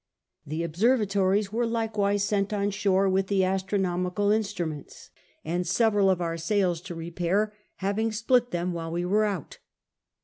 [0.47, 5.11] The observatories were likewise sent on shore with the astronomiciil instruments;
[5.45, 9.59] and several of our sails to repair, liaving split them while we were out.